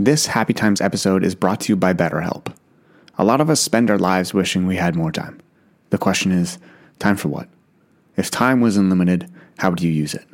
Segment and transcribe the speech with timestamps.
[0.00, 2.54] This Happy Times episode is brought to you by BetterHelp.
[3.18, 5.40] A lot of us spend our lives wishing we had more time.
[5.90, 6.60] The question is,
[7.00, 7.48] time for what?
[8.16, 10.24] If time was unlimited, how would you use it?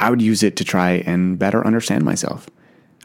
[0.00, 2.50] I would use it to try and better understand myself.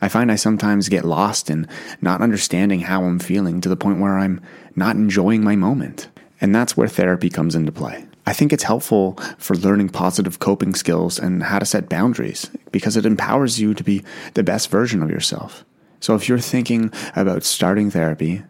[0.02, 1.68] I find I sometimes get lost in
[2.02, 4.42] not understanding how I'm feeling to the point where I'm
[4.76, 6.10] not enjoying my moment.
[6.42, 8.04] And that's where therapy comes into play.
[8.26, 12.98] I think it's helpful for learning positive coping skills and how to set boundaries because
[12.98, 14.04] it empowers you to be
[14.34, 15.64] the best version of yourself.
[16.04, 18.44] So if you're thinking about starting therapy,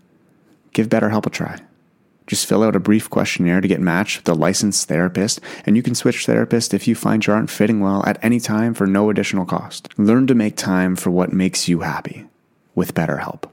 [0.72, 1.60] give BetterHelp a try.
[2.26, 5.84] Just fill out a brief questionnaire to get matched with a licensed therapist, and you
[5.84, 9.12] can switch therapists if you find you aren't fitting well at any time for no
[9.12, 9.88] additional cost.
[10.00, 12.26] Learn to make time for what makes you happy
[12.74, 13.44] with BetterHelp.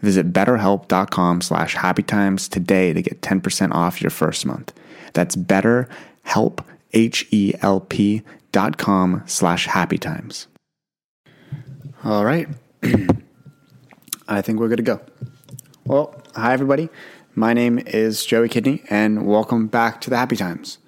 [0.00, 4.72] Visit betterhelp.com slash happytimes today to get 10% off your first month.
[5.12, 10.46] That's betterhelp, H-E-L-P dot com slash happytimes.
[12.04, 12.46] All right.
[14.30, 15.00] I think we're good to go.
[15.84, 16.88] Well, hi everybody.
[17.34, 20.78] My name is Joey Kidney, and welcome back to the Happy Times.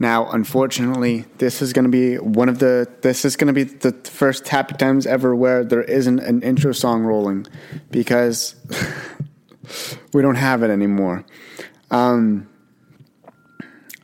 [0.00, 3.62] Now, unfortunately, this is going to be one of the this is going to be
[3.62, 7.46] the first Happy Times ever where there isn't an intro song rolling
[7.92, 8.56] because
[10.12, 11.24] we don't have it anymore.
[11.92, 12.48] Um,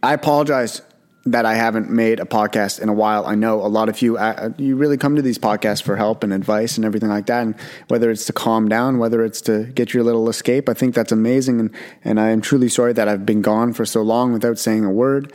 [0.05, 0.83] I apologize
[1.32, 3.26] that I haven't made a podcast in a while.
[3.26, 6.22] I know a lot of you uh, you really come to these podcasts for help
[6.22, 7.42] and advice and everything like that.
[7.42, 7.54] And
[7.88, 11.12] whether it's to calm down, whether it's to get your little escape, I think that's
[11.12, 11.60] amazing.
[11.60, 14.84] And and I am truly sorry that I've been gone for so long without saying
[14.84, 15.32] a word.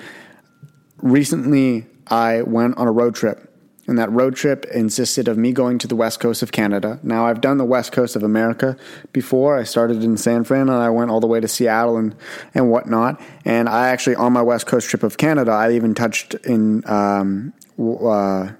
[0.97, 3.52] Recently, I went on a road trip.
[3.85, 6.99] And that road trip insisted of me going to the west coast of Canada.
[7.03, 8.77] Now, I've done the west coast of America
[9.11, 9.57] before.
[9.57, 12.15] I started in San Fran and I went all the way to Seattle and,
[12.53, 13.21] and whatnot.
[13.43, 17.51] And I actually, on my west coast trip of Canada, I even touched in, um,
[17.77, 18.51] uh,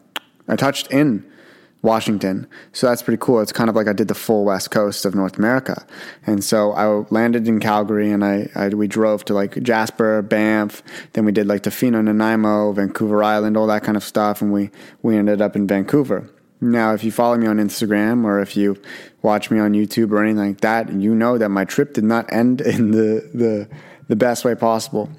[0.48, 1.26] I touched in
[1.84, 2.48] Washington.
[2.72, 3.42] So that's pretty cool.
[3.42, 5.86] It's kind of like I did the full west coast of North America.
[6.26, 10.82] And so I landed in Calgary and I, I we drove to like Jasper, Banff,
[11.12, 14.72] then we did like Tofino, Nanaimo, Vancouver Island, all that kind of stuff and we
[15.04, 16.28] we ended up in Vancouver.
[16.62, 18.82] Now, if you follow me on Instagram or if you
[19.22, 22.32] watch me on YouTube or anything like that, you know that my trip did not
[22.32, 23.68] end in the the
[24.08, 25.10] the best way possible.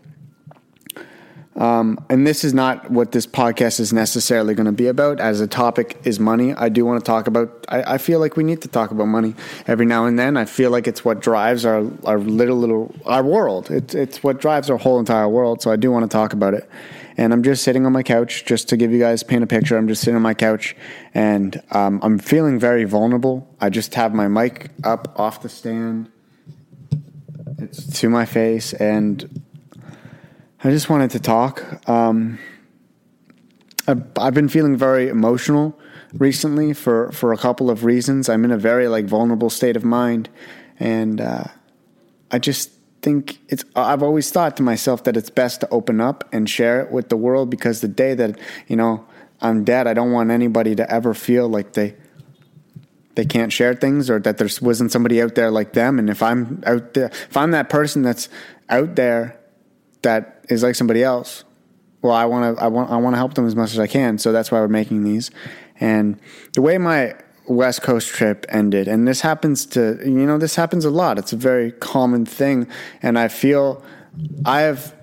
[1.56, 5.20] Um, and this is not what this podcast is necessarily going to be about.
[5.20, 7.64] As a topic is money, I do want to talk about.
[7.68, 9.34] I, I, feel like we need to talk about money
[9.68, 10.36] every now and then.
[10.36, 13.70] I feel like it's what drives our our little little our world.
[13.70, 15.62] It's it's what drives our whole entire world.
[15.62, 16.68] So I do want to talk about it.
[17.16, 19.76] And I'm just sitting on my couch, just to give you guys paint a picture.
[19.76, 20.74] I'm just sitting on my couch,
[21.14, 23.48] and um, I'm feeling very vulnerable.
[23.60, 26.10] I just have my mic up off the stand.
[27.58, 29.43] It's to my face, and
[30.66, 31.86] I just wanted to talk.
[31.86, 32.38] Um,
[33.86, 35.78] I've, been feeling very emotional
[36.14, 38.30] recently for, for a couple of reasons.
[38.30, 40.30] I'm in a very like vulnerable state of mind,
[40.80, 41.44] and uh,
[42.30, 42.70] I just
[43.02, 43.62] think it's.
[43.76, 47.10] I've always thought to myself that it's best to open up and share it with
[47.10, 49.06] the world because the day that you know
[49.42, 51.94] I'm dead, I don't want anybody to ever feel like they
[53.16, 55.98] they can't share things or that there wasn't somebody out there like them.
[55.98, 58.30] And if I'm out there, if I'm that person that's
[58.70, 59.38] out there
[60.04, 61.44] that is like somebody else.
[62.00, 63.86] Well, I want to I want I want to help them as much as I
[63.86, 64.18] can.
[64.18, 65.30] So that's why we're making these.
[65.80, 66.18] And
[66.52, 67.14] the way my
[67.46, 71.18] West Coast trip ended, and this happens to you know this happens a lot.
[71.18, 72.68] It's a very common thing,
[73.02, 73.82] and I feel
[74.44, 74.94] I have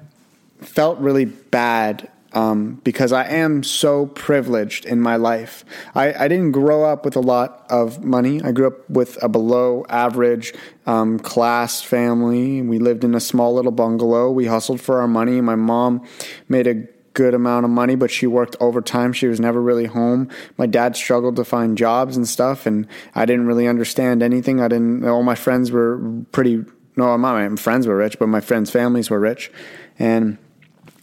[0.62, 5.66] felt really bad um, because I am so privileged in my life.
[5.96, 8.42] I, I, didn't grow up with a lot of money.
[8.42, 10.54] I grew up with a below average
[10.86, 12.62] um, class family.
[12.62, 14.32] We lived in a small little bungalow.
[14.32, 15.42] We hustled for our money.
[15.42, 16.08] My mom
[16.48, 19.12] made a good amount of money, but she worked overtime.
[19.12, 20.30] She was never really home.
[20.58, 24.62] My dad struggled to find jobs and stuff, and I didn't really understand anything.
[24.62, 25.06] I didn't.
[25.06, 26.00] All my friends were
[26.32, 26.64] pretty.
[26.96, 29.52] No, my friends were rich, but my friends' families were rich,
[29.98, 30.38] and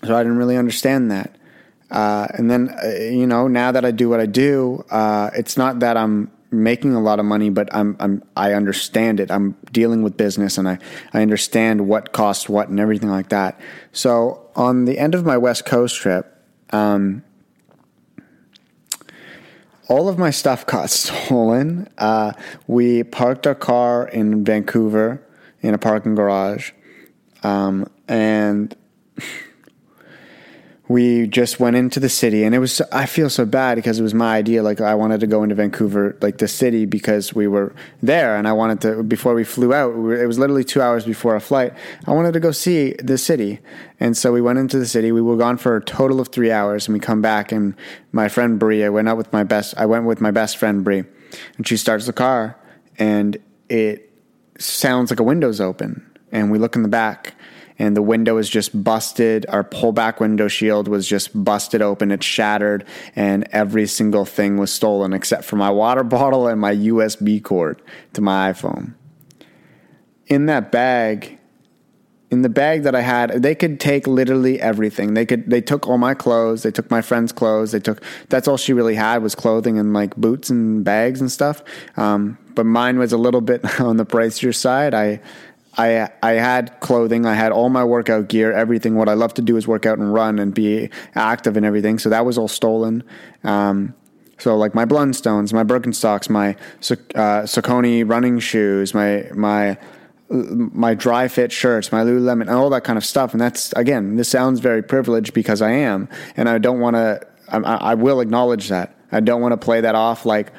[0.04, 1.36] so I didn't really understand that.
[1.90, 5.56] Uh, and then, uh, you know, now that I do what I do, uh, it's
[5.56, 9.30] not that I'm making a lot of money, but I'm, I'm, I understand it.
[9.30, 10.78] I'm dealing with business and I,
[11.12, 13.60] I understand what costs what and everything like that.
[13.92, 16.34] So on the end of my West Coast trip,
[16.70, 17.22] um,
[19.88, 21.88] all of my stuff got stolen.
[21.98, 22.32] Uh,
[22.66, 25.22] we parked our car in Vancouver
[25.60, 26.72] in a parking garage.
[27.42, 28.74] Um, and
[30.88, 34.02] we just went into the city and it was i feel so bad because it
[34.02, 37.46] was my idea like i wanted to go into vancouver like the city because we
[37.46, 41.04] were there and i wanted to before we flew out it was literally two hours
[41.04, 41.72] before our flight
[42.06, 43.58] i wanted to go see the city
[44.00, 46.50] and so we went into the city we were gone for a total of three
[46.50, 47.74] hours and we come back and
[48.12, 50.84] my friend brie i went out with my best i went with my best friend
[50.84, 51.04] brie
[51.56, 52.56] And she starts the car,
[52.98, 53.36] and
[53.68, 54.10] it
[54.58, 56.04] sounds like a window's open.
[56.32, 57.34] And we look in the back,
[57.78, 59.46] and the window is just busted.
[59.48, 62.10] Our pullback window shield was just busted open.
[62.10, 62.84] It's shattered,
[63.14, 67.80] and every single thing was stolen except for my water bottle and my USB cord
[68.14, 68.94] to my iPhone.
[70.26, 71.38] In that bag,
[72.30, 75.14] in the bag that I had, they could take literally everything.
[75.14, 78.46] They could they took all my clothes, they took my friend's clothes, they took that's
[78.46, 81.62] all she really had was clothing and like boots and bags and stuff.
[81.96, 84.92] Um, but mine was a little bit on the pricier side.
[84.92, 85.20] I
[85.76, 88.94] I I had clothing, I had all my workout gear, everything.
[88.94, 91.98] What I love to do is work out and run and be active and everything.
[91.98, 93.04] So that was all stolen.
[93.44, 93.94] Um,
[94.38, 99.76] so like my Blundstones, my Birkenstocks, my uh, Saucony running shoes, my my
[100.30, 103.32] my dry fit shirts, my Lululemon, and all that kind of stuff.
[103.32, 107.20] And that's again, this sounds very privileged because I am, and I don't want to.
[107.48, 108.94] I, I will acknowledge that.
[109.10, 110.52] I don't want to play that off like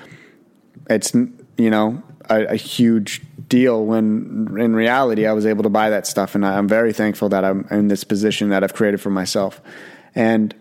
[0.90, 5.90] it's you know a, a, huge deal when in reality I was able to buy
[5.90, 9.10] that stuff, and I'm very thankful that I'm in this position that I've created for
[9.10, 9.60] myself.
[10.16, 10.56] And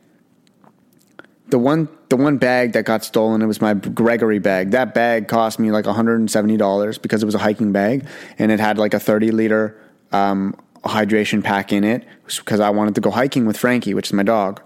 [1.48, 4.70] the one the one bag that got stolen it was my Gregory bag.
[4.70, 8.06] That bag cost me like $170 because it was a hiking bag
[8.38, 9.78] and it had like a 30 liter
[10.12, 10.54] um,
[10.84, 14.22] hydration pack in it because I wanted to go hiking with Frankie, which is my
[14.22, 14.62] dog.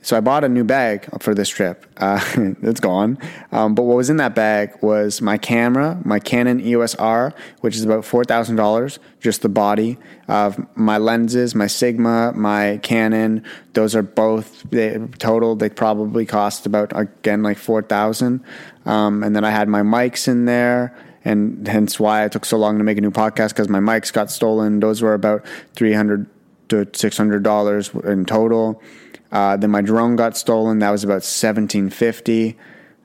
[0.00, 1.84] So I bought a new bag for this trip.
[1.96, 2.20] Uh,
[2.62, 3.18] it's gone.
[3.50, 7.74] Um, but what was in that bag was my camera, my Canon EOS R, which
[7.74, 9.98] is about $4,000, just the body
[10.28, 13.44] of my lenses, my Sigma, my Canon.
[13.72, 15.56] Those are both they, total.
[15.56, 18.42] They probably cost about, again, like 4000
[18.86, 22.56] um, And then I had my mics in there and hence why it took so
[22.56, 24.78] long to make a new podcast because my mics got stolen.
[24.78, 26.26] Those were about 300
[26.68, 28.80] to $600 in total.
[29.30, 30.78] Uh, then my drone got stolen.
[30.78, 32.56] That was about seventeen fifty.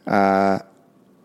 [0.08, 0.60] Uh,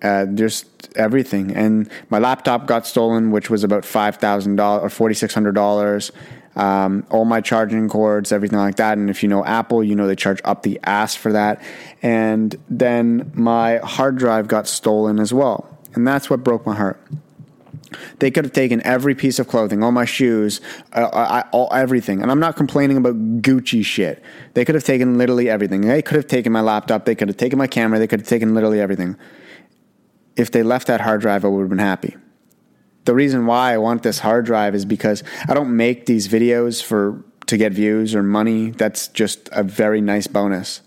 [0.03, 0.67] uh, just
[0.97, 5.35] everything, and my laptop got stolen, which was about five thousand dollars or forty six
[5.35, 6.13] hundred dollars.
[6.57, 8.99] Um, all my charging cords, everything like that.
[8.99, 11.63] And if you know Apple, you know they charge up the ass for that.
[12.03, 17.01] And then my hard drive got stolen as well, and that's what broke my heart.
[18.19, 20.61] They could have taken every piece of clothing, all my shoes,
[20.93, 22.23] uh, I, all everything.
[22.23, 24.23] And I'm not complaining about Gucci shit.
[24.55, 25.83] They could have taken literally everything.
[25.83, 27.05] They could have taken my laptop.
[27.05, 27.99] They could have taken my camera.
[27.99, 29.17] They could have taken literally everything.
[30.37, 32.17] If they left that hard drive, I would have been happy.
[33.05, 36.83] The reason why I want this hard drive is because I don't make these videos
[36.83, 38.71] for to get views or money.
[38.71, 40.83] That's just a very nice bonus.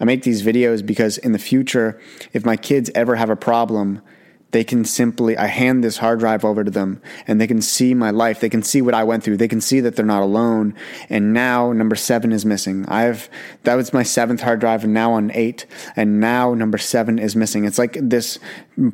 [0.00, 2.00] I make these videos because in the future,
[2.32, 4.00] if my kids ever have a problem,
[4.50, 7.94] they can simply i hand this hard drive over to them and they can see
[7.94, 8.40] my life.
[8.40, 9.36] They can see what i went through.
[9.36, 10.74] They can see that they're not alone.
[11.08, 12.86] And now number seven is missing.
[12.88, 13.28] I've
[13.64, 15.66] that was my seventh hard drive and now on eight.
[15.96, 17.64] And now number seven is missing.
[17.64, 18.38] It's like this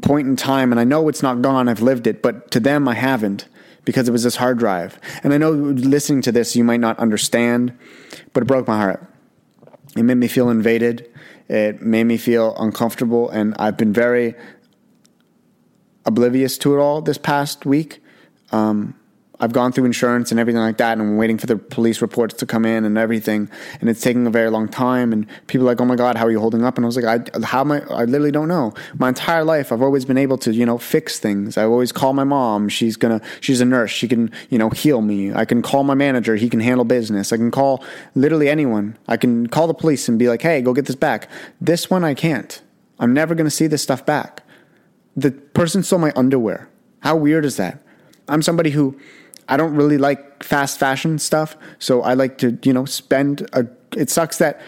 [0.02, 2.88] point in time and i know it's not gone i've lived it but to them
[2.88, 3.46] i haven't
[3.84, 4.98] because it was this hard drive.
[5.22, 7.76] And i know listening to this you might not understand
[8.32, 9.06] but it broke my heart.
[9.96, 11.08] It made me feel invaded.
[11.48, 14.34] It made me feel uncomfortable and i've been very
[16.04, 18.00] oblivious to it all this past week.
[18.52, 18.94] Um,
[19.40, 22.34] I've gone through insurance and everything like that, and I'm waiting for the police reports
[22.34, 25.12] to come in and everything, and it's taking a very long time.
[25.12, 26.96] And people are like, "Oh my God, how are you holding up?" And I was
[26.96, 27.82] like, "I how am I?
[27.90, 28.72] I literally don't know.
[28.96, 31.58] My entire life, I've always been able to, you know, fix things.
[31.58, 32.68] I always call my mom.
[32.68, 33.90] She's gonna, she's a nurse.
[33.90, 35.34] She can, you know, heal me.
[35.34, 36.36] I can call my manager.
[36.36, 37.32] He can handle business.
[37.32, 37.82] I can call
[38.14, 38.96] literally anyone.
[39.08, 41.28] I can call the police and be like, "Hey, go get this back."
[41.60, 42.62] This one, I can't.
[43.00, 44.43] I'm never gonna see this stuff back
[45.16, 46.68] the person stole my underwear.
[47.00, 47.80] How weird is that?
[48.28, 48.98] I'm somebody who
[49.48, 53.66] I don't really like fast fashion stuff, so I like to, you know, spend a
[53.96, 54.60] it sucks that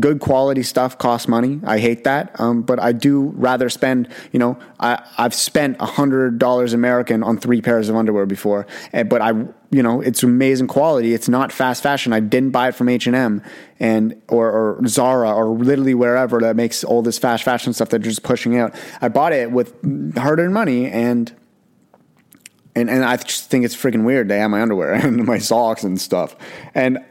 [0.00, 1.60] good quality stuff costs money.
[1.64, 2.38] I hate that.
[2.40, 7.22] Um, but I do rather spend, you know, I, I've spent a hundred dollars American
[7.22, 9.32] on three pairs of underwear before, but I,
[9.72, 11.14] you know, it's amazing quality.
[11.14, 12.12] It's not fast fashion.
[12.12, 13.42] I didn't buy it from H and
[14.28, 18.10] or, or Zara or literally wherever that makes all this fast fashion stuff that they're
[18.10, 18.74] just pushing out.
[19.00, 19.74] I bought it with
[20.16, 21.34] hard earned money and.
[22.74, 24.28] And, and I just think it's freaking weird.
[24.28, 26.34] They have my underwear and my socks and stuff.
[26.74, 27.04] And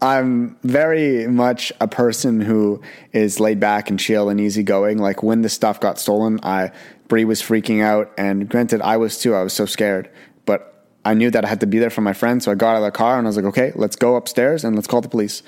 [0.00, 2.80] I'm very much a person who
[3.12, 4.96] is laid back and chill and easygoing.
[4.96, 6.72] Like when the stuff got stolen, I
[7.08, 9.34] Bree was freaking out, and granted, I was too.
[9.34, 10.10] I was so scared,
[10.44, 10.77] but
[11.08, 12.78] I knew that I had to be there for my friend, so I got out
[12.78, 15.08] of the car and I was like, "Okay, let's go upstairs and let's call the
[15.08, 15.42] police."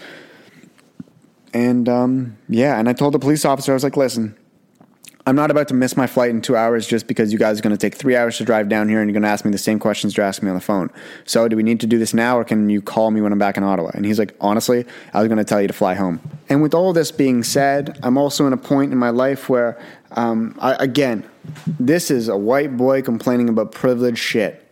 [1.52, 4.34] And um, yeah, and I told the police officer, I was like, "Listen,
[5.26, 7.62] I'm not about to miss my flight in two hours just because you guys are
[7.62, 9.50] going to take three hours to drive down here and you're going to ask me
[9.50, 10.90] the same questions you're asking me on the phone.
[11.26, 13.38] So, do we need to do this now or can you call me when I'm
[13.38, 13.90] back in Ottawa?
[13.92, 16.20] And he's like, honestly, I was going to tell you to fly home.
[16.48, 19.78] And with all this being said, I'm also in a point in my life where,
[20.12, 21.28] um, I, again,
[21.66, 24.69] this is a white boy complaining about privilege shit.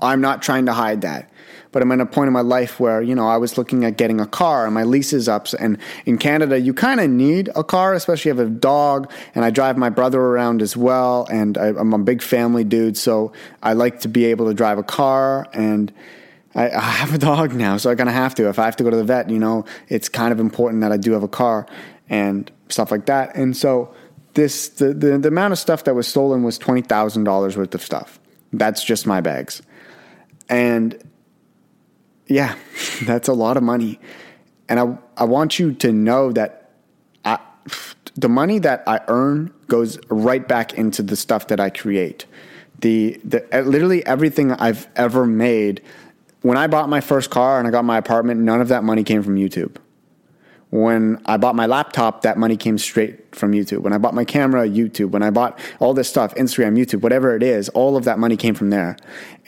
[0.00, 1.30] I'm not trying to hide that
[1.72, 3.96] but I'm at a point in my life where, you know, I was looking at
[3.96, 5.46] getting a car and my lease is up.
[5.58, 9.10] And in Canada, you kind of need a car, especially if you have a dog.
[9.34, 11.26] And I drive my brother around as well.
[11.30, 12.96] And I, am a big family dude.
[12.96, 15.46] So I like to be able to drive a car.
[15.52, 15.92] And
[16.54, 17.76] I, I have a dog now.
[17.76, 18.48] So I kind of have to.
[18.48, 20.90] If I have to go to the vet, you know, it's kind of important that
[20.90, 21.66] I do have a car
[22.08, 23.36] and stuff like that.
[23.36, 23.94] And so
[24.34, 28.18] this, the, the, the amount of stuff that was stolen was $20,000 worth of stuff.
[28.52, 29.62] That's just my bags.
[30.50, 31.02] And
[32.26, 32.56] yeah,
[33.02, 33.98] that's a lot of money.
[34.68, 36.70] And I, I want you to know that
[37.24, 37.38] I,
[38.14, 42.26] the money that I earn goes right back into the stuff that I create.
[42.80, 45.82] The, the literally everything I've ever made.
[46.42, 49.04] When I bought my first car and I got my apartment, none of that money
[49.04, 49.76] came from YouTube.
[50.70, 53.80] When I bought my laptop, that money came straight from YouTube.
[53.80, 55.10] When I bought my camera, YouTube.
[55.10, 58.36] When I bought all this stuff, Instagram, YouTube, whatever it is, all of that money
[58.36, 58.96] came from there.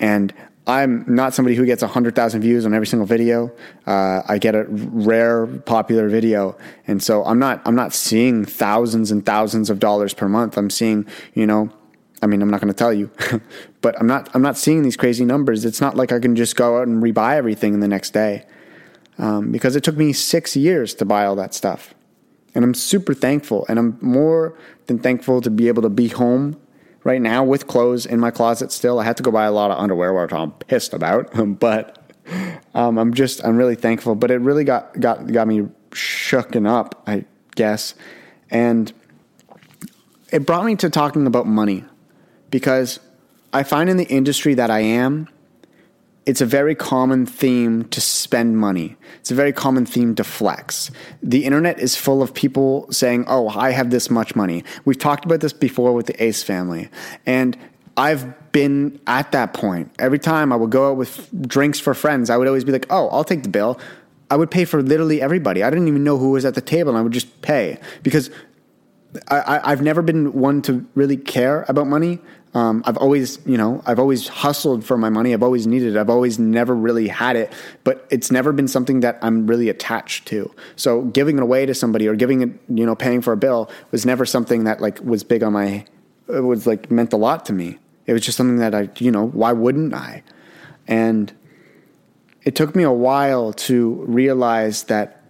[0.00, 0.35] And
[0.66, 3.50] I'm not somebody who gets 100,000 views on every single video.
[3.85, 6.57] Uh, I get a rare popular video.
[6.87, 10.57] And so I'm not, I'm not seeing thousands and thousands of dollars per month.
[10.57, 11.71] I'm seeing, you know,
[12.23, 13.11] I mean, I'm not going to tell you,
[13.81, 15.64] but I'm not, I'm not seeing these crazy numbers.
[15.64, 18.47] It's not like I can just go out and rebuy everything in the next day.
[19.19, 21.92] Um, because it took me six years to buy all that stuff.
[22.54, 23.66] And I'm super thankful.
[23.69, 26.57] And I'm more than thankful to be able to be home
[27.04, 28.99] right now with clothes in my closet still.
[28.99, 31.30] I had to go buy a lot of underwear, which I'm pissed about,
[31.61, 31.99] but
[32.75, 34.14] um, I'm just I'm really thankful.
[34.14, 37.94] But it really got got got me shooken up, I guess,
[38.50, 38.92] and
[40.30, 41.85] it brought me to talking about money
[42.50, 43.00] because
[43.52, 45.28] I find in the industry that I am
[46.25, 48.97] it's a very common theme to spend money.
[49.19, 50.91] It's a very common theme to flex.
[51.23, 54.64] The internet is full of people saying, Oh, I have this much money.
[54.85, 56.91] We've talked about this before with the Ace family.
[57.26, 57.57] And
[57.97, 59.93] I've been at that point.
[59.99, 62.87] Every time I would go out with drinks for friends, I would always be like,
[62.91, 63.81] Oh, I'll take the bill.
[64.31, 65.62] I would pay for literally everybody.
[65.62, 68.31] I didn't even know who was at the table, and I would just pay because
[69.28, 72.19] I, have never been one to really care about money.
[72.54, 75.33] Um, I've always, you know, I've always hustled for my money.
[75.33, 75.99] I've always needed it.
[75.99, 77.52] I've always never really had it,
[77.85, 80.54] but it's never been something that I'm really attached to.
[80.76, 83.71] So giving it away to somebody or giving it, you know, paying for a bill
[83.90, 85.85] was never something that like was big on my,
[86.28, 87.78] it was like meant a lot to me.
[88.07, 90.23] It was just something that I, you know, why wouldn't I?
[90.87, 91.33] And
[92.42, 95.22] it took me a while to realize that,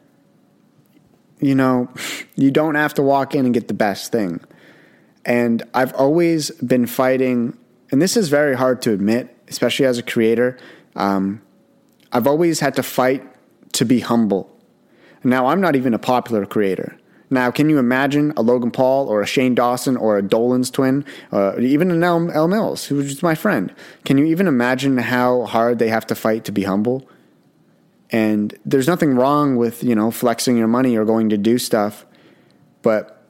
[1.43, 1.91] you know,
[2.37, 4.41] you don't have to walk in and get the best thing
[5.25, 7.57] and I've always been fighting,
[7.91, 10.59] and this is very hard to admit, especially as a creator.
[10.97, 11.43] Um,
[12.13, 13.25] I've always had to fight
[13.75, 14.51] to be humble.
[15.25, 16.97] Now, I'm not even a popular creator.
[17.31, 21.05] Now, can you imagine a Logan Paul or a Shane Dawson or a Dolan's twin,
[21.33, 23.73] uh, even an El, Elle Mills, who's my friend?
[24.05, 27.09] Can you even imagine how hard they have to fight to be humble?
[28.13, 32.05] And there's nothing wrong with, you know, flexing your money or going to do stuff,
[32.83, 33.23] but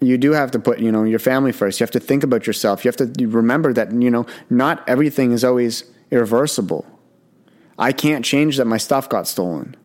[0.00, 1.80] you do have to put you know your family first.
[1.80, 2.84] You have to think about yourself.
[2.84, 6.86] You have to remember that you know not everything is always irreversible.
[7.78, 9.76] I can't change that my stuff got stolen.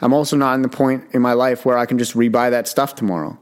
[0.00, 2.68] I'm also not in the point in my life where i can just rebuy that
[2.68, 3.38] stuff tomorrow.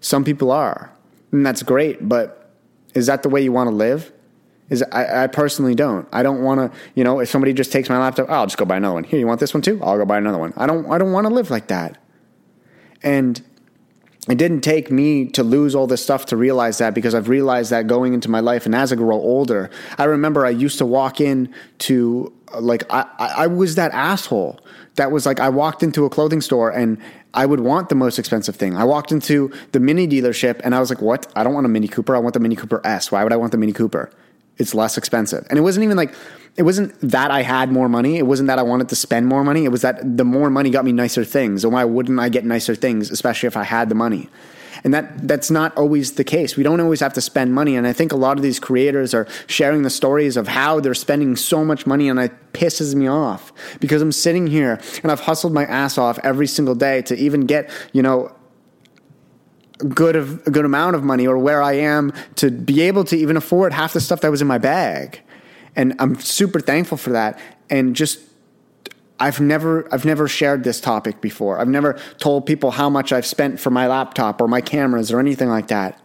[0.00, 0.92] Some people are
[1.30, 2.50] and that's great but
[2.94, 4.12] is that the way you want to live
[4.72, 7.88] is I, I personally don't i don't want to you know if somebody just takes
[7.88, 9.80] my laptop oh, i'll just go buy another one here you want this one too
[9.82, 11.98] i'll go buy another one i don't i don't want to live like that
[13.02, 13.42] and
[14.28, 17.70] it didn't take me to lose all this stuff to realize that because I've realized
[17.70, 20.86] that going into my life and as I grow older, I remember I used to
[20.86, 24.60] walk in to like I, I was that asshole
[24.94, 26.98] that was like I walked into a clothing store and
[27.34, 28.76] I would want the most expensive thing.
[28.76, 31.32] I walked into the Mini dealership and I was like, "What?
[31.34, 32.14] I don't want a Mini Cooper.
[32.14, 33.10] I want the Mini Cooper S.
[33.10, 34.10] Why would I want the Mini Cooper?
[34.62, 36.14] It's less expensive." And it wasn't even like
[36.56, 38.18] it wasn't that I had more money.
[38.18, 39.64] It wasn't that I wanted to spend more money.
[39.64, 41.64] It was that the more money got me nicer things.
[41.64, 44.28] And why wouldn't I get nicer things, especially if I had the money?
[44.84, 46.56] And that that's not always the case.
[46.56, 47.76] We don't always have to spend money.
[47.76, 50.94] And I think a lot of these creators are sharing the stories of how they're
[50.94, 55.20] spending so much money, and it pisses me off because I'm sitting here and I've
[55.20, 58.34] hustled my ass off every single day to even get you know
[59.88, 63.16] good of a good amount of money or where I am to be able to
[63.16, 65.20] even afford half the stuff that was in my bag.
[65.74, 67.38] And I'm super thankful for that.
[67.70, 68.20] And just,
[69.18, 71.60] I've never I've never shared this topic before.
[71.60, 75.20] I've never told people how much I've spent for my laptop or my cameras or
[75.20, 76.00] anything like that.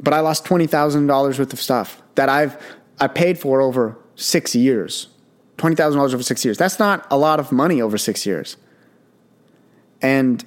[0.00, 2.62] But I lost twenty thousand dollars worth of stuff that I've
[3.00, 5.08] I paid for over six years.
[5.56, 6.58] Twenty thousand dollars over six years.
[6.58, 8.58] That's not a lot of money over six years.
[10.02, 10.44] And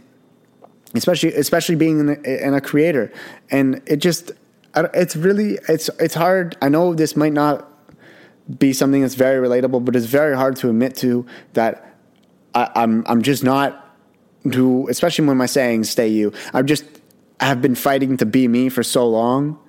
[0.96, 3.12] especially especially being in a, in a creator,
[3.50, 4.32] and it just
[4.76, 6.58] it's really it's it's hard.
[6.62, 7.70] I know this might not
[8.60, 11.96] be something that's very relatable, but it's very hard to admit to that
[12.56, 13.80] I, I'm I'm just not
[14.44, 16.86] who, especially when my saying "stay you." I've just
[17.40, 19.60] have been fighting to be me for so long,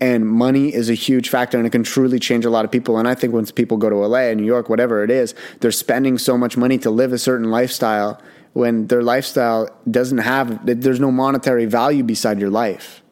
[0.00, 2.98] and money is a huge factor, and it can truly change a lot of people.
[2.98, 6.18] And I think once people go to LA, New York, whatever it is, they're spending
[6.18, 8.20] so much money to live a certain lifestyle
[8.56, 13.02] when their lifestyle doesn't have there's no monetary value beside your life.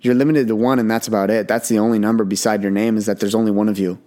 [0.00, 1.46] You're limited to one, and that's about it.
[1.46, 3.98] That's the only number beside your name is that there's only one of you.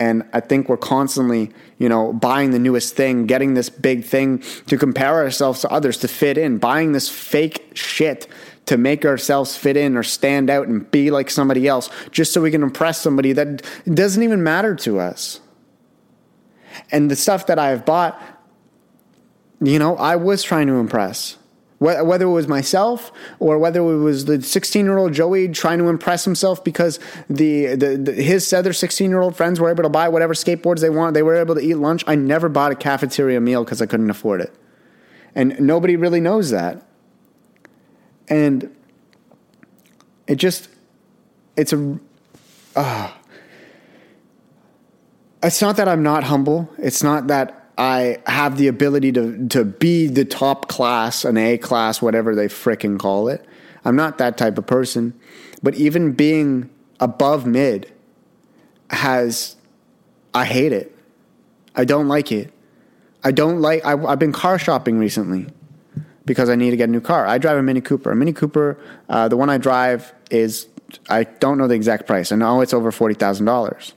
[0.00, 4.42] And I think we're constantly, you know, buying the newest thing, getting this big thing
[4.66, 8.26] to compare ourselves to others, to fit in, buying this fake shit
[8.66, 12.40] to make ourselves fit in or stand out and be like somebody else just so
[12.40, 13.62] we can impress somebody that
[13.94, 15.38] doesn't even matter to us.
[16.90, 18.20] And the stuff that I've bought,
[19.60, 21.36] you know, I was trying to impress
[21.80, 25.88] whether it was myself or whether it was the 16 year old Joey trying to
[25.88, 27.00] impress himself because
[27.30, 30.80] the, the, the his other 16 year old friends were able to buy whatever skateboards
[30.80, 32.04] they wanted, they were able to eat lunch.
[32.06, 34.54] I never bought a cafeteria meal because I couldn't afford it,
[35.34, 36.86] and nobody really knows that.
[38.28, 38.76] And
[40.26, 40.68] it just
[41.56, 41.98] it's a
[42.76, 43.10] uh,
[45.42, 46.70] it's not that I'm not humble.
[46.76, 51.56] It's not that I have the ability to to be the top class, an A
[51.56, 53.42] class, whatever they fricking call it.
[53.86, 55.18] I'm not that type of person.
[55.62, 56.68] But even being
[57.00, 57.90] above mid
[58.90, 59.56] has
[60.34, 60.94] I hate it.
[61.74, 62.52] I don't like it.
[63.24, 65.46] I don't like I, I've been car shopping recently
[66.26, 67.26] because I need to get a new car.
[67.26, 68.10] I drive a Mini Cooper.
[68.10, 70.68] A Mini Cooper, uh, the one I drive is
[71.08, 72.30] I don't know the exact price.
[72.30, 73.94] I know it's over forty thousand dollars.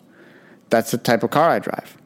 [0.70, 1.98] That's the type of car I drive,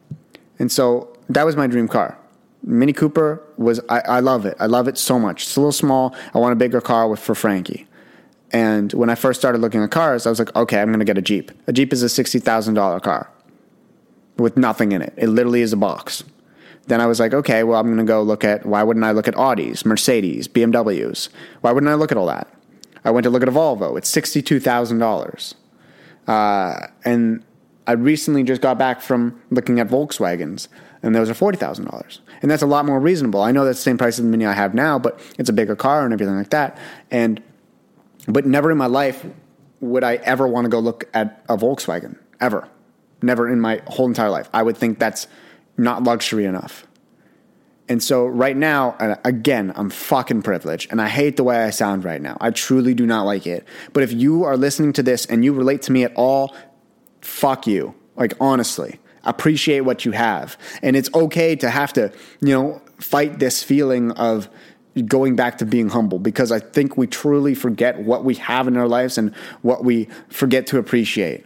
[0.58, 2.18] and so that was my dream car.
[2.62, 4.56] Mini Cooper was I, I love it.
[4.58, 5.42] I love it so much.
[5.42, 6.14] It's a little small.
[6.34, 7.86] I want a bigger car with for Frankie.
[8.50, 11.04] And when I first started looking at cars, I was like, okay, I'm going to
[11.04, 11.52] get a Jeep.
[11.66, 13.30] A Jeep is a sixty thousand dollar car
[14.36, 15.12] with nothing in it.
[15.16, 16.24] It literally is a box.
[16.86, 19.10] Then I was like, okay, well, I'm going to go look at why wouldn't I
[19.10, 21.28] look at Audis, Mercedes, BMWs?
[21.60, 22.48] Why wouldn't I look at all that?
[23.04, 23.98] I went to look at a Volvo.
[23.98, 25.54] It's sixty two thousand uh, dollars,
[27.04, 27.44] and
[27.86, 30.68] I recently just got back from looking at Volkswagens
[31.02, 33.42] and those are forty thousand dollars, and that's a lot more reasonable.
[33.42, 35.52] I know that's the same price as the Mini I have now, but it's a
[35.52, 36.78] bigger car and everything like that.
[37.10, 37.42] And
[38.26, 39.24] but never in my life
[39.80, 42.68] would I ever want to go look at a Volkswagen ever.
[43.22, 44.48] Never in my whole entire life.
[44.52, 45.26] I would think that's
[45.76, 46.86] not luxury enough.
[47.88, 52.04] And so right now, again, I'm fucking privileged and I hate the way I sound
[52.04, 52.36] right now.
[52.38, 53.66] I truly do not like it.
[53.94, 56.54] But if you are listening to this and you relate to me at all,
[57.22, 57.94] fuck you.
[58.14, 60.56] Like honestly appreciate what you have.
[60.82, 64.48] And it's okay to have to, you know, fight this feeling of
[65.06, 68.76] going back to being humble because I think we truly forget what we have in
[68.76, 71.44] our lives and what we forget to appreciate.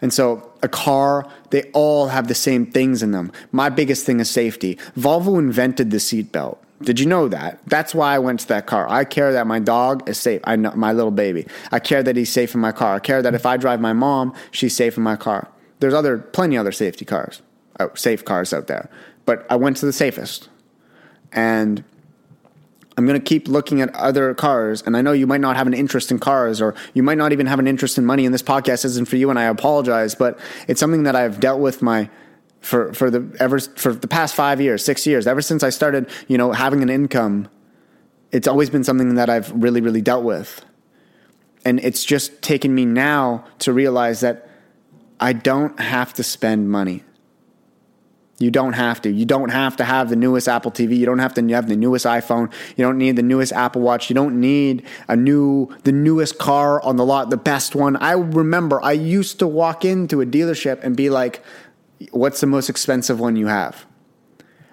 [0.00, 3.32] And so, a car, they all have the same things in them.
[3.50, 4.76] My biggest thing is safety.
[4.96, 6.58] Volvo invented the seatbelt.
[6.82, 7.58] Did you know that?
[7.66, 8.88] That's why I went to that car.
[8.88, 10.40] I care that my dog is safe.
[10.44, 11.46] I know my little baby.
[11.72, 12.94] I care that he's safe in my car.
[12.94, 15.48] I care that if I drive my mom, she's safe in my car.
[15.80, 17.42] There's other plenty other safety cars,
[17.78, 18.90] oh, safe cars out there,
[19.24, 20.48] but I went to the safest,
[21.32, 21.84] and
[22.96, 24.82] I'm going to keep looking at other cars.
[24.82, 27.30] And I know you might not have an interest in cars, or you might not
[27.30, 28.24] even have an interest in money.
[28.24, 30.36] And this podcast isn't for you, and I apologize, but
[30.66, 32.10] it's something that I've dealt with my
[32.60, 36.10] for for the ever for the past five years, six years, ever since I started,
[36.26, 37.48] you know, having an income.
[38.32, 40.64] It's always been something that I've really, really dealt with.
[41.64, 44.50] And it's just taken me now to realize that
[45.20, 47.02] I don't have to spend money.
[48.40, 49.10] You don't have to.
[49.10, 50.96] You don't have to have the newest Apple TV.
[50.96, 52.52] You don't have to have the newest iPhone.
[52.76, 54.08] You don't need the newest Apple Watch.
[54.08, 57.96] You don't need a new the newest car on the lot, the best one.
[57.96, 61.42] I remember I used to walk into a dealership and be like,
[62.12, 63.86] "What's the most expensive one you have?"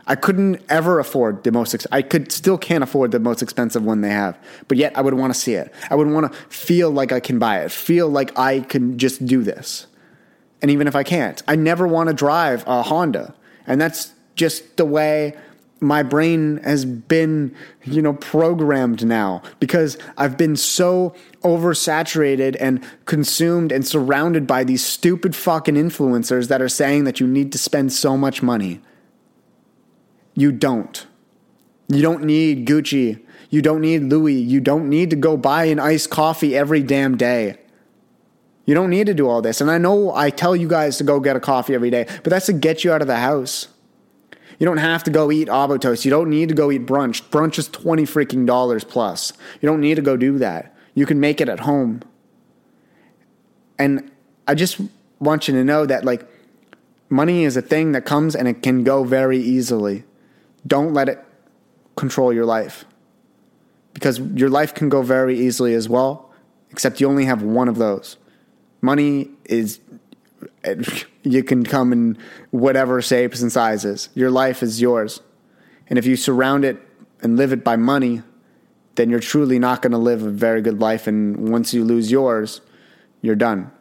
[0.07, 1.73] I couldn't ever afford the most.
[1.73, 5.01] Ex- I could still can't afford the most expensive one they have, but yet I
[5.01, 5.73] would want to see it.
[5.89, 7.71] I would want to feel like I can buy it.
[7.71, 9.87] Feel like I can just do this.
[10.61, 13.33] And even if I can't, I never want to drive a Honda.
[13.67, 15.35] And that's just the way
[15.79, 21.13] my brain has been, you know, programmed now because I've been so
[21.43, 27.27] oversaturated and consumed and surrounded by these stupid fucking influencers that are saying that you
[27.27, 28.81] need to spend so much money.
[30.33, 31.05] You don't.
[31.87, 33.21] You don't need Gucci.
[33.49, 34.39] You don't need Louis.
[34.39, 37.57] You don't need to go buy an iced coffee every damn day.
[38.65, 39.61] You don't need to do all this.
[39.61, 42.31] And I know I tell you guys to go get a coffee every day, but
[42.31, 43.67] that's to get you out of the house.
[44.59, 46.05] You don't have to go eat avo toast.
[46.05, 47.21] You don't need to go eat brunch.
[47.29, 49.33] Brunch is 20 freaking dollars plus.
[49.61, 50.75] You don't need to go do that.
[50.93, 52.01] You can make it at home.
[53.77, 54.11] And
[54.47, 54.79] I just
[55.19, 56.25] want you to know that like
[57.09, 60.05] money is a thing that comes and it can go very easily.
[60.65, 61.23] Don't let it
[61.95, 62.85] control your life.
[63.93, 66.33] Because your life can go very easily as well,
[66.69, 68.17] except you only have one of those.
[68.85, 69.79] Money is
[71.23, 72.19] you can come in
[72.51, 74.09] whatever shapes and sizes.
[74.13, 75.21] Your life is yours.
[75.87, 76.77] And if you surround it
[77.19, 78.21] and live it by money,
[78.93, 81.07] then you're truly not going to live a very good life.
[81.07, 82.61] And once you lose yours,
[83.23, 83.71] you're done.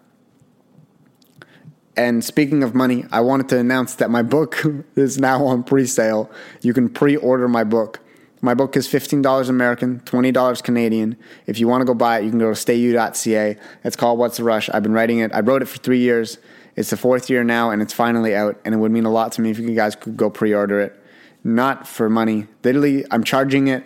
[1.99, 4.65] And speaking of money, I wanted to announce that my book
[4.97, 6.31] is now on pre sale.
[6.63, 8.01] You can pre order my book.
[8.45, 11.17] My book is $15 American, $20 Canadian.
[11.47, 13.57] If you want to go buy it, you can go to stayu.ca.
[13.85, 14.69] It's called What's the Rush.
[14.69, 15.33] I've been writing it.
[15.33, 16.37] I wrote it for three years.
[16.77, 18.61] It's the fourth year now, and it's finally out.
[18.67, 20.79] And it would mean a lot to me if you guys could go pre order
[20.79, 20.95] it.
[21.43, 22.47] Not for money.
[22.63, 23.83] Literally, I'm charging it.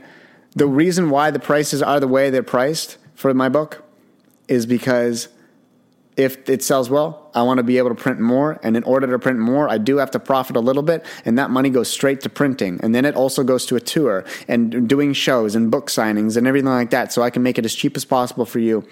[0.56, 3.84] The reason why the prices are the way they're priced for my book
[4.48, 5.28] is because
[6.18, 8.58] if it sells well, I want to be able to print more.
[8.64, 11.06] And in order to print more, I do have to profit a little bit.
[11.24, 12.80] And that money goes straight to printing.
[12.82, 16.48] And then it also goes to a tour and doing shows and book signings and
[16.48, 17.12] everything like that.
[17.12, 18.86] So I can make it as cheap as possible for you.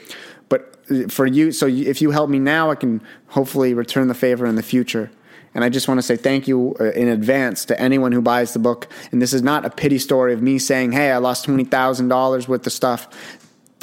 [0.48, 0.78] But
[1.10, 4.54] for you, so if you help me now, I can hopefully return the favor in
[4.54, 5.10] the future.
[5.52, 8.52] And I just want to say thank you uh, in advance to anyone who buys
[8.52, 8.86] the book.
[9.10, 12.66] And this is not a pity story of me saying, hey, I lost $20,000 worth
[12.66, 13.08] of stuff.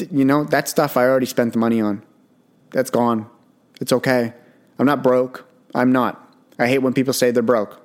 [0.09, 2.03] You know, that stuff I already spent the money on.
[2.71, 3.29] That's gone.
[3.81, 4.33] It's okay.
[4.79, 5.45] I'm not broke.
[5.75, 6.19] I'm not.
[6.59, 7.79] I hate when people say they're broke.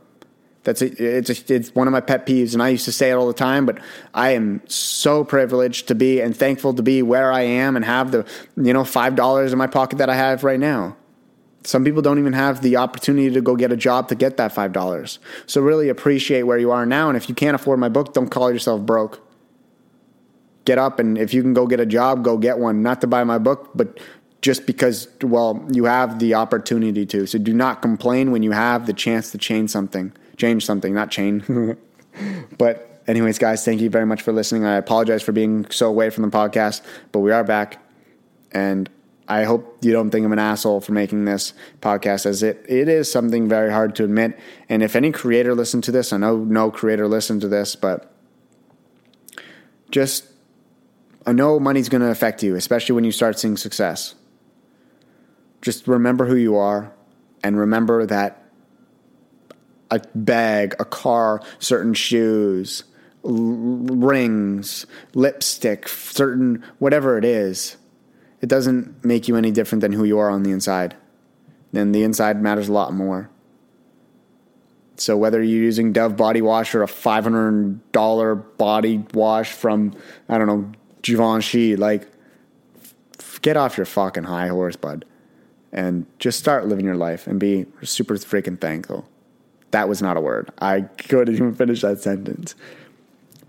[0.65, 3.11] That's a, it's a, it's one of my pet peeves, and I used to say
[3.11, 3.65] it all the time.
[3.65, 3.79] But
[4.13, 8.11] I am so privileged to be and thankful to be where I am and have
[8.11, 10.97] the you know five dollars in my pocket that I have right now.
[11.65, 14.53] Some people don't even have the opportunity to go get a job to get that
[14.53, 15.19] five dollars.
[15.47, 17.09] So really appreciate where you are now.
[17.09, 19.27] And if you can't afford my book, don't call yourself broke.
[20.65, 22.83] Get up and if you can go get a job, go get one.
[22.83, 23.99] Not to buy my book, but
[24.41, 27.27] just because, well, you have the opportunity to.
[27.27, 30.13] So do not complain when you have the chance to change something.
[30.37, 31.77] Change something, not chain.
[32.59, 34.65] but, anyways, guys, thank you very much for listening.
[34.65, 37.83] I apologize for being so away from the podcast, but we are back.
[38.53, 38.89] And
[39.27, 42.89] I hope you don't think I'm an asshole for making this podcast, as it, it
[42.89, 44.39] is something very hard to admit.
[44.69, 48.15] And if any creator listened to this, I know no creator listened to this, but
[49.91, 50.27] just
[51.27, 54.15] I know money's going to affect you, especially when you start seeing success
[55.63, 56.93] just remember who you are
[57.43, 58.45] and remember that
[59.91, 62.85] a bag, a car, certain shoes,
[63.25, 67.77] l- rings, lipstick, certain whatever it is,
[68.41, 70.97] it doesn't make you any different than who you are on the inside.
[71.73, 73.31] Then the inside matters a lot more.
[74.97, 79.95] So whether you're using Dove body wash or a five hundred dollar body wash from
[80.29, 82.09] I don't know Givenchy, like
[83.43, 85.05] get off your fucking high horse, bud
[85.73, 89.09] and just start living your life and be super freaking thankful.
[89.71, 90.51] That was not a word.
[90.61, 92.55] I couldn't even finish that sentence.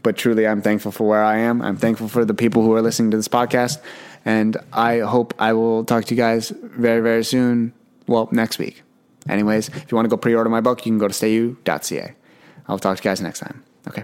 [0.04, 1.62] But truly, I'm thankful for where I am.
[1.62, 3.82] I'm thankful for the people who are listening to this podcast.
[4.26, 7.74] And I hope I will talk to you guys very, very soon.
[8.08, 8.82] Well, next week.
[9.28, 12.16] Anyways, if you want to go pre order my book, you can go to stayu.ca.
[12.68, 13.64] I'll talk to you guys next time.
[13.88, 14.04] Okay.